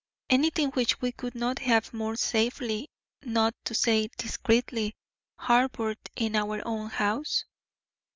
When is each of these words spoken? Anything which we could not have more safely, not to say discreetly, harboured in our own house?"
Anything 0.31 0.69
which 0.71 0.99
we 0.99 1.11
could 1.11 1.35
not 1.35 1.59
have 1.59 1.93
more 1.93 2.15
safely, 2.15 2.89
not 3.23 3.53
to 3.65 3.75
say 3.75 4.09
discreetly, 4.17 4.95
harboured 5.37 5.99
in 6.15 6.35
our 6.35 6.59
own 6.67 6.89
house?" 6.89 7.45